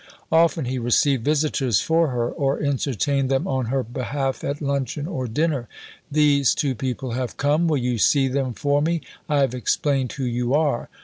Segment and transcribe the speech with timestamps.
[0.31, 5.27] Often he received visitors for her, or entertained them on her behalf at luncheon or
[5.27, 5.67] dinner.
[6.11, 7.67] "These two people have come.
[7.67, 9.01] Will you see them for me?
[9.29, 10.89] I have explained who you are."